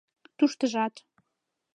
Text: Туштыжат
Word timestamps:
Туштыжат 0.37 0.93